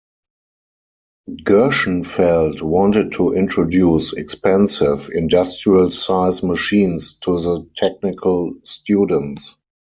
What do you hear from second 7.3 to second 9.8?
the technical students.